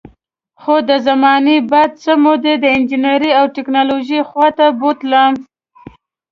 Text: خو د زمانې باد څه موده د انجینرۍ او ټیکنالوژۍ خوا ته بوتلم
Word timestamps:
خو 0.61 0.75
د 0.89 0.91
زمانې 1.07 1.55
باد 1.71 1.91
څه 2.03 2.11
موده 2.23 2.53
د 2.59 2.65
انجینرۍ 2.77 3.31
او 3.39 3.45
ټیکنالوژۍ 3.55 4.19
خوا 4.29 4.47
ته 4.57 4.65
بوتلم 4.79 5.33